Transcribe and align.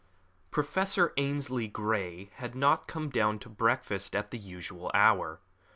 Professor 0.49 1.13
Ainslie 1.15 1.67
Grey 1.67 2.31
had 2.37 2.55
not 2.55 2.87
come 2.87 3.11
down 3.11 3.37
to 3.37 3.47
breakfast 3.49 4.15
at 4.15 4.31
the 4.31 4.39
usual 4.39 4.89
hour. 4.95 5.41